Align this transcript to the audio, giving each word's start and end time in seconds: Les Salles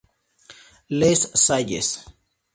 Les 0.89 1.13
Salles 1.35 2.05